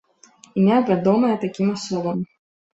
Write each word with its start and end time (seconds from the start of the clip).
Імя 0.61 0.79
вядомае 0.89 1.31
такім 1.45 1.71
асобам. 1.77 2.29